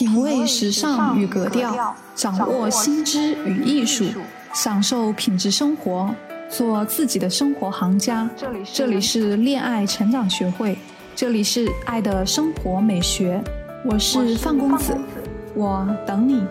[0.00, 4.06] 品味时尚与格调，掌握新知与艺术，
[4.54, 6.08] 享受品质生活，
[6.48, 8.26] 做自己的生活行家。
[8.72, 10.78] 这里是恋爱成长学会，
[11.14, 13.44] 这里是爱的生活美学。
[13.84, 14.96] 我是范公子，
[15.54, 16.46] 我等你。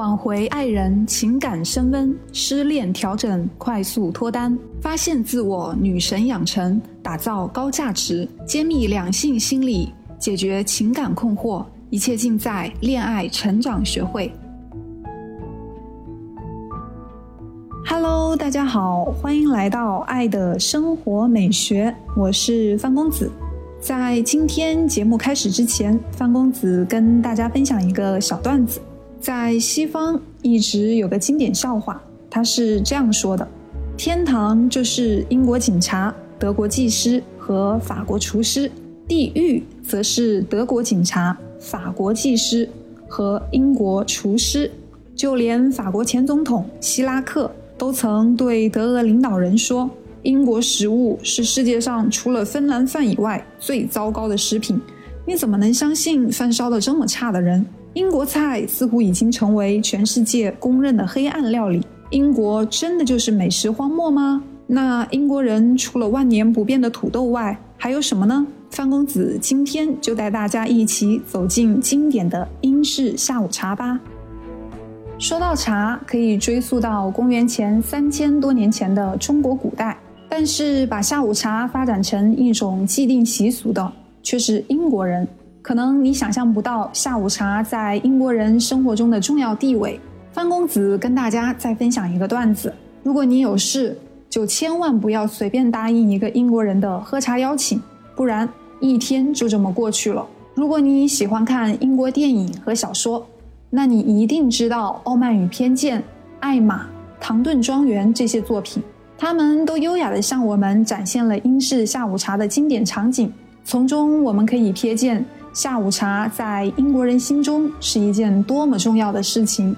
[0.00, 11.62] 挽回爱人，情感升温；失恋调整，快速脱单；发现自我，女神养成，打造高价值；揭秘两性心理，解决情感困惑。
[11.90, 14.32] 一切尽在恋爱成长学会。
[17.84, 23.30] Hello，大家好，欢迎来到爱的生活美学，我是范公子。
[23.78, 28.80] 在今天节目开始之前，范公子跟大家分享一个小段子。
[29.20, 33.46] 在西方一直有个经典笑话，他是这样说的：
[33.96, 38.66] 天堂就是英国警察、德国技师和法国厨师；
[39.06, 42.66] 地狱则是德国警察、法国技师
[43.06, 44.70] 和英国厨师。
[45.14, 49.90] 就连法国前总统希拉克都曾对德俄领导人说
[50.24, 54.80] ：“英国食物是世界上除了芬兰饭以外最糟糕的食品。
[55.26, 61.84] 你怎么能相信饭烧的这么差的人？”英国菜似乎已经成为全世界公认的黑暗料理。
[62.10, 64.42] 英国真的就是美食荒漠吗？
[64.66, 68.46] 那英国人除了万年不变的土豆外，还有什么呢？
[68.70, 73.98] 范公子今天就带大家一起走进经典的英式下午茶吧。
[75.18, 85.26] 说到茶，可以追溯到公元前三千多年前的中国古代，但是把下午茶发展成一种既定习俗的，却是英国人。
[85.62, 90.00] 可能你想象不到下午茶在英国人生活中的重要地位。
[90.32, 92.72] 范公子跟大家再分享一个段子：
[93.02, 93.96] 如果你有事，
[94.28, 97.80] 就千万不要随便答应一个英国人的喝茶邀请，
[98.14, 98.48] 不然
[98.80, 100.26] 一天就这么过去了。
[100.54, 103.26] 如果你喜欢看英国电影和小说，
[103.68, 105.98] 那你一定知道《傲慢与偏见》
[106.40, 106.76] 《艾玛》
[107.20, 108.82] 《唐顿庄园》这些作品，
[109.18, 113.32] 他们都优雅地向我们展现了英式下午茶的经典场景，
[113.64, 115.24] 从中我们可以瞥见。
[115.52, 119.74] 下午茶在英国人心中是一件多么重要的事情。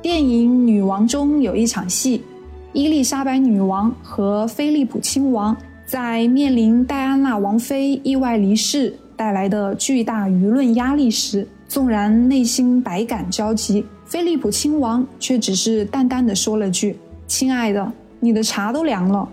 [0.00, 2.22] 电影《女王》中有一场戏，
[2.72, 5.54] 伊丽莎白女王和菲利普亲王
[5.84, 19.28] 在面临戴安娜王妃意外离世带来的巨大舆论压力时，纵然内心百感交集，菲利普亲王却只是淡淡的说了句：“亲爱的，你的茶都凉了。”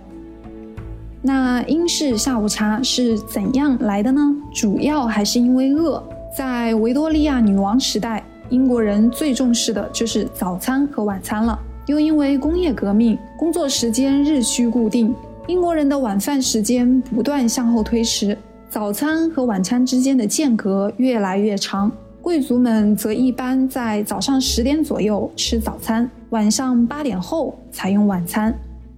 [1.27, 4.21] 那英式下午茶是怎样来的呢？
[4.53, 6.01] 主要还是因为饿。
[6.37, 11.57] 在维多利亚女王时代，英国人最重视的就是早餐和晚餐了。
[11.87, 15.15] 又因为工业革命，工作时间日趋固定，
[15.47, 18.37] 英国人的晚饭时间不断向后推迟，
[18.69, 21.91] 早餐和晚餐之间的间隔越来越长。
[22.21, 28.53] 贵族们则一般在早上十点左右吃早餐，晚上八点后才用晚餐。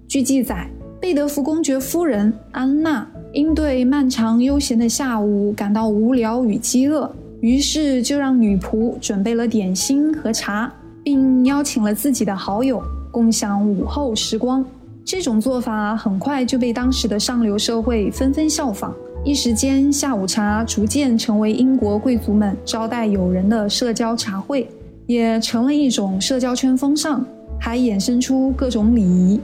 [0.09, 0.67] 据记载。
[0.99, 7.09] 贝德福公爵夫人安娜因对漫长悠闲的下午感到无聊与饥饿，
[7.39, 10.71] 于是就让女仆准备了点心和茶，
[11.03, 12.81] 并邀请了自己的好友
[13.11, 14.65] 共享午后时光。
[15.05, 18.93] 这种做法很快就被当时的上流社会纷纷效仿，
[19.23, 24.67] 一时间下午茶逐渐成为英国贵族们招待友人的社交茶会，
[25.05, 27.23] 也成了一种社交圈风尚，
[27.59, 29.39] 还衍生出各种礼仪。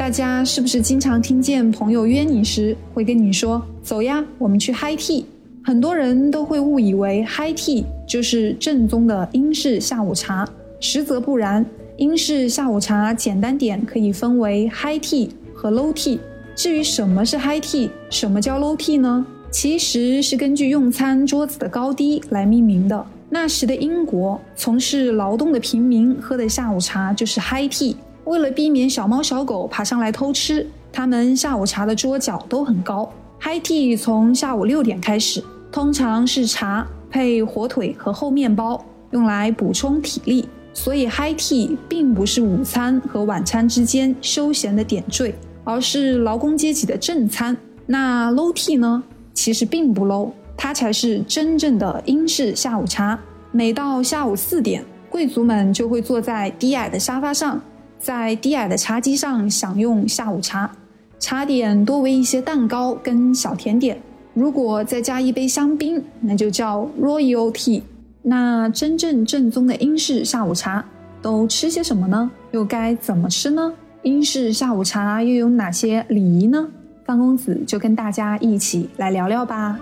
[0.00, 5.22] 大家是不是经常听见朋友约你时会跟你说“走呀，我们去 high tea”？
[5.62, 10.48] 很多人都会误以为 high tea 就是正宗的英式下午茶，
[10.80, 11.64] 实则不然。
[11.98, 16.18] 英式下午茶简单点可以分为 high tea 和 low tea。
[16.56, 19.26] 至于什么是 high tea，什么叫 low tea 呢？
[19.50, 23.06] 其实是根据用餐桌子的高低来命名的。
[23.28, 27.94] 那时的英国，从事劳动的平民喝的下午茶就是 high tea。
[28.24, 33.10] 为了避免小猫小狗爬上来偷吃，他们下午茶的桌角都很高。
[33.40, 40.48] Hi tea 从下午六点开始，通常是茶配火腿和厚面包，用来补充体力。
[40.72, 45.34] 所以 Hi tea 并不是午餐和晚餐之间休闲的点缀，
[45.64, 47.56] 而是劳工阶级的正餐。
[47.86, 49.02] 那 Low tea 呢？
[49.32, 53.18] 其实并不 low，它才是真正的英式下午茶。
[53.50, 57.60] 每到下午四点，贵族们就会坐在低矮的沙发上。
[58.00, 60.74] 在低矮的茶几上享用下午茶，
[61.18, 64.00] 茶点多为一些蛋糕跟小甜点。
[64.32, 67.82] 如果再加一杯香槟，那就叫 Royal Tea。
[68.22, 70.84] 那真正正宗的英式下午茶
[71.20, 72.30] 都吃些什么呢？
[72.52, 73.72] 又该怎么吃呢？
[74.02, 76.68] 英式下午茶又有哪些礼仪呢？
[77.04, 79.78] 范公子就跟大家一起来聊聊吧。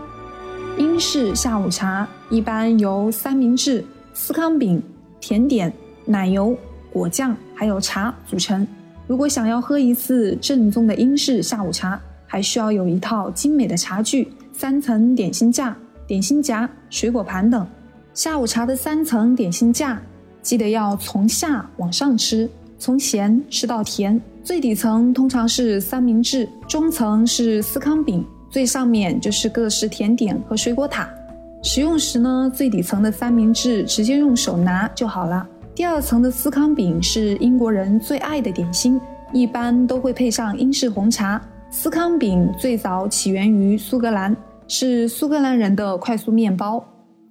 [0.77, 4.83] 英式下午茶一般由三明治、司康饼、
[5.21, 5.73] 甜点、
[6.05, 6.57] 奶油、
[6.93, 8.65] 果酱还有茶组成。
[9.09, 15.77] 如果想要喝一次正宗的英式下午茶，还需要有一套精美的茶具、三层点心架、
[16.07, 17.67] 点心夹、水果盘等。
[18.15, 20.01] 下午茶的三层点心架，
[20.41, 24.21] 记得要从下往上吃，从咸吃到甜。
[24.45, 31.11] 最底层通常是三明治，中层是司康饼，最上面就是各式甜点和水果塔。
[31.65, 35.45] 食用时呢，最底层的三明治直接用手拿就好了。
[35.79, 39.01] 第二层的司康饼是英国人最爱的点心，
[39.33, 41.41] 一般都会配上英式红茶。
[41.71, 44.37] 司康饼最早起源于苏格兰，
[44.67, 46.85] 是苏格兰人的快速面包。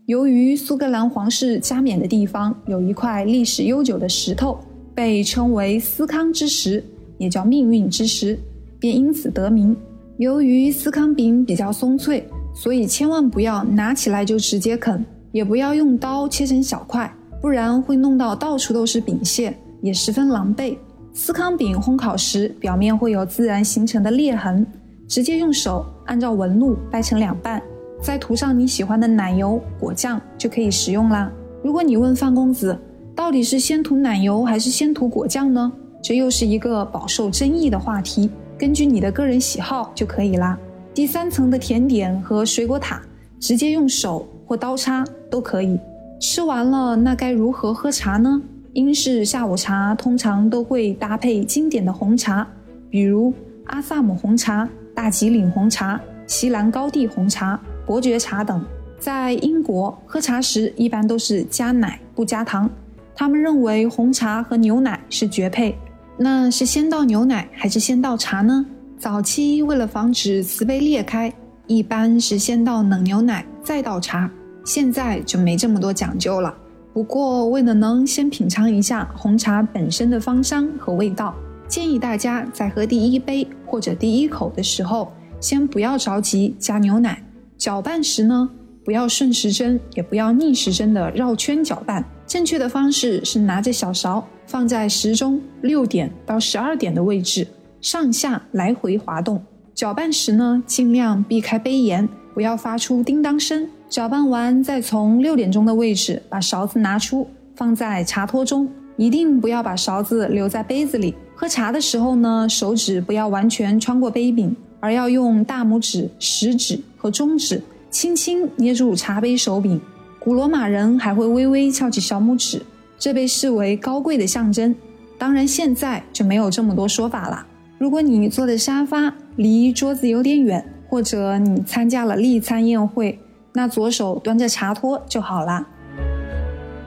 [0.06, 4.58] 由于苏格兰皇室加冕的地方有一块历史悠久的石头，
[4.96, 6.82] 被称为司康之石。
[7.18, 8.40] 也叫命运之石，
[8.80, 9.76] 便因此得名。
[10.20, 20.78] 由于司康饼比较松脆，所以千万不要拿起来就直接啃，也不要用刀切成小块，不然会弄到到处都是饼屑，也十分狼狈。
[21.14, 24.66] 司康饼烘烤时表面会有自然形成的裂痕，
[25.08, 27.62] 直接用手按照纹路掰成两半，
[28.02, 31.32] 再涂上你喜欢的奶油、果酱就可以食用啦。
[31.64, 32.78] 如果你问范公子，
[33.16, 35.72] 到底是先涂奶油还是先涂果酱呢？
[36.04, 40.58] 这又是一个饱受争议的话题，根据你的个人喜好就可以啦。
[40.94, 43.02] 第三层的甜点和水果塔，
[43.40, 45.80] 直接用手或刀叉都可以。
[46.20, 48.42] 吃完了，那该如何喝茶呢？
[48.74, 52.48] 英式下午茶通常都会搭配经典的红茶，
[52.90, 53.34] 比如
[53.66, 58.64] 阿萨姆红茶、大吉岭红茶、锡兰高地红茶、伯爵茶等。
[59.00, 62.68] 在英国喝茶时，一般都是加奶不加糖，
[63.16, 65.78] 他们认为红茶和牛奶是绝配。
[66.18, 68.66] 那是先倒牛奶还是先倒茶呢？
[68.98, 71.32] 早期为了防止瓷杯裂开，
[71.68, 74.30] 一般是先倒冷牛奶再倒茶。
[74.68, 76.54] 现在就没这么多讲究了。
[76.94, 81.34] 不过为了能先品尝一下红茶本身的芳香和味道，
[81.70, 87.24] 建议大家在喝第一杯或者第一口的时候，先不要着急加牛奶。
[87.58, 88.50] 搅拌时呢，
[88.84, 92.04] 不要顺时针，也不要逆时针的绕圈搅拌。
[92.28, 94.28] 正确的方式是拿着小勺。
[94.46, 97.48] 放在时钟六点到十二点的位置，
[97.80, 99.44] 上下来回滑动。
[99.74, 103.70] 搅拌时呢，尽量避开杯沿，不要发出叮当声。
[103.90, 111.16] 搅拌完，再从六点钟的位置把勺子拿出，放在茶托中，一定不要把勺子留在杯子里。
[111.36, 119.80] 喝茶的时候呢，手指不要完全穿过杯柄，而要用大拇指、食指和中指轻轻捏住茶杯手柄。
[120.20, 122.62] 古罗马人还会微微翘起小拇指。
[123.00, 124.76] 这被视为高贵的象征，
[125.18, 127.46] 当然现在就没有这么多说法了。
[127.78, 133.20] 如果你坐的沙发离桌子有点远，或者你参加了例餐宴会，
[133.58, 135.66] 那左手端着茶托就好啦。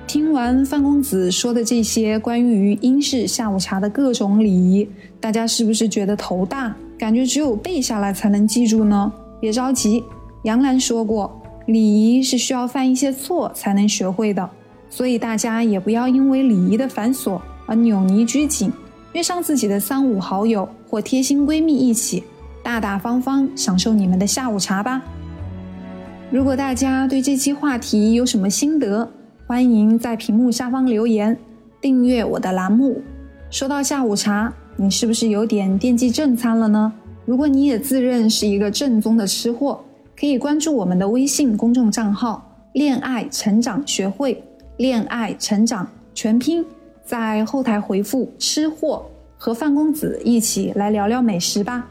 [0.06, 4.88] 听完范公子说的这些关于英式下午茶的各种礼仪，
[5.18, 6.72] 大家是不是觉得头大？
[6.96, 9.12] 感觉只有背下来才能记住呢？
[9.40, 10.04] 别着急，
[10.44, 14.48] 杨澜说过，礼仪是需要犯一些错才能学会的。
[14.88, 18.72] 所以大家也不要因为礼仪的繁琐而扭捏拘谨，
[19.14, 22.22] 约上自己的三五好友或贴心闺蜜一起，
[22.62, 25.02] 大大方方享受你们的下午茶吧。
[26.30, 29.10] 如果大家对这期话题有什么心得，
[29.48, 31.36] 欢迎在屏幕下方留言，
[31.80, 33.02] 订阅我的栏目。
[33.50, 36.92] 说到下午茶，你是不是有点惦记正餐了呢？
[37.24, 39.80] 如果你也自认是一个正宗的吃货，
[40.16, 44.40] 可以关注我们的微信公众账号“恋爱成长学会”。
[44.78, 45.84] 恋爱成长
[46.14, 46.64] 全拼，
[47.04, 49.04] 在后台回复“吃货”，
[49.36, 51.88] 和范公子一起来聊聊美食吧。